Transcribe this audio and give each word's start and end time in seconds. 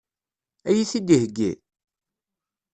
Ad 0.69 0.75
iyi-t-id-iheggi? 0.75 1.51